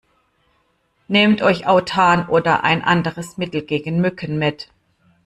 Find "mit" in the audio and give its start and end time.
4.39-4.67